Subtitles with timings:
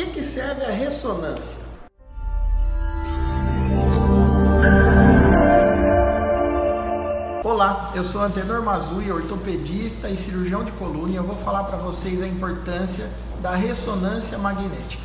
[0.00, 1.58] que, que serve a ressonância?
[7.44, 11.76] Olá, eu sou Antenor Mazui, ortopedista e cirurgião de coluna e eu vou falar para
[11.76, 13.10] vocês a importância
[13.42, 15.02] da ressonância magnética.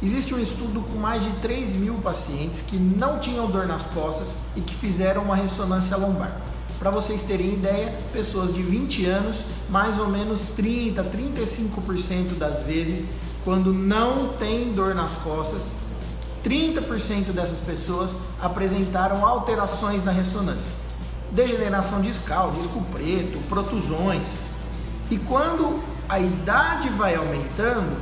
[0.00, 4.36] Existe um estudo com mais de 3 mil pacientes que não tinham dor nas costas
[4.54, 6.40] e que fizeram uma ressonância lombar.
[6.78, 13.08] Para vocês terem ideia, pessoas de 20 anos, mais ou menos 30, 35% das vezes,
[13.46, 15.72] quando não tem dor nas costas,
[16.44, 18.10] 30% dessas pessoas
[18.42, 20.74] apresentaram alterações na ressonância.
[21.30, 24.40] Degeneração discal, disco preto, protusões.
[25.12, 27.96] E quando a idade vai aumentando,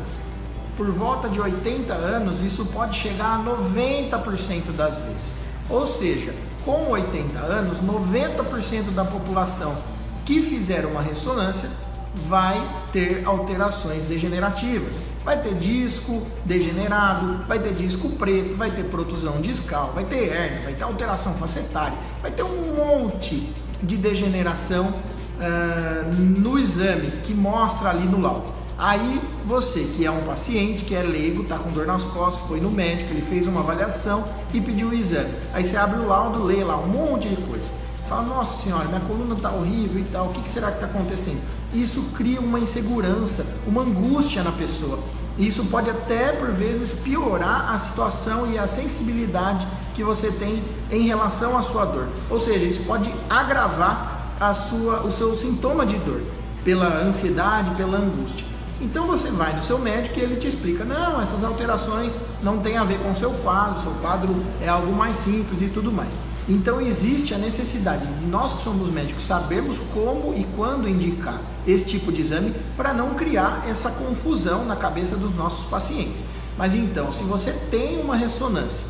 [0.78, 5.34] por volta de 80 anos, isso pode chegar a 90% das vezes.
[5.68, 9.76] Ou seja, com 80 anos, 90% da população
[10.24, 11.68] que fizer uma ressonância
[12.14, 14.94] vai ter alterações degenerativas.
[15.24, 20.60] Vai ter disco degenerado, vai ter disco preto, vai ter protusão discal, vai ter hernia,
[20.64, 23.50] vai ter alteração facetária, vai ter um monte
[23.82, 28.52] de degeneração uh, no exame que mostra ali no laudo.
[28.76, 32.60] Aí você que é um paciente, que é leigo, está com dor nas costas, foi
[32.60, 35.32] no médico, ele fez uma avaliação e pediu o exame.
[35.52, 37.70] Aí você abre o laudo, lê lá um monte de coisa.
[38.08, 40.86] Fala, nossa senhora, minha coluna está horrível e tal, o que, que será que está
[40.86, 41.40] acontecendo?
[41.72, 44.98] Isso cria uma insegurança, uma angústia na pessoa.
[45.38, 51.02] Isso pode até, por vezes, piorar a situação e a sensibilidade que você tem em
[51.06, 52.08] relação à sua dor.
[52.30, 56.20] Ou seja, isso pode agravar a sua, o seu sintoma de dor
[56.62, 58.53] pela ansiedade, pela angústia.
[58.80, 62.76] Então você vai no seu médico e ele te explica: não, essas alterações não têm
[62.76, 66.18] a ver com o seu quadro, seu quadro é algo mais simples e tudo mais.
[66.48, 71.86] Então existe a necessidade de nós que somos médicos sabermos como e quando indicar esse
[71.86, 76.22] tipo de exame para não criar essa confusão na cabeça dos nossos pacientes.
[76.58, 78.86] Mas então, se você tem uma ressonância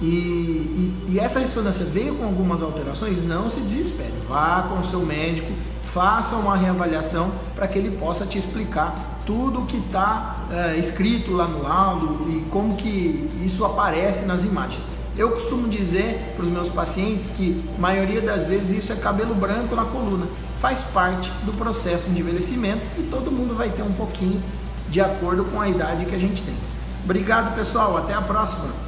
[0.00, 4.84] e, e, e essa ressonância veio com algumas alterações, não se desespere, vá com o
[4.84, 5.52] seu médico
[5.92, 11.32] faça uma reavaliação para que ele possa te explicar tudo o que está é, escrito
[11.32, 14.82] lá no laudo e como que isso aparece nas imagens.
[15.16, 19.74] Eu costumo dizer para os meus pacientes que maioria das vezes isso é cabelo branco
[19.74, 20.26] na coluna.
[20.58, 24.42] Faz parte do processo de envelhecimento e todo mundo vai ter um pouquinho
[24.88, 26.54] de acordo com a idade que a gente tem.
[27.02, 27.96] Obrigado, pessoal.
[27.96, 28.85] Até a próxima.